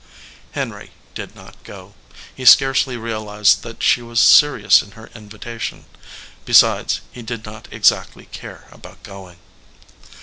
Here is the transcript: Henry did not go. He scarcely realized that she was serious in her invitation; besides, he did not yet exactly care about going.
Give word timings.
Henry 0.53 0.89
did 1.13 1.35
not 1.35 1.63
go. 1.63 1.93
He 2.33 2.43
scarcely 2.43 2.97
realized 2.97 3.61
that 3.61 3.83
she 3.83 4.01
was 4.01 4.19
serious 4.19 4.81
in 4.81 4.93
her 4.97 5.11
invitation; 5.13 5.85
besides, 6.43 7.01
he 7.11 7.21
did 7.21 7.45
not 7.45 7.67
yet 7.67 7.73
exactly 7.73 8.25
care 8.25 8.67
about 8.71 9.03
going. 9.03 9.37